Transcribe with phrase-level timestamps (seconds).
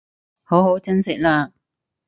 [0.41, 1.51] 好好珍惜喇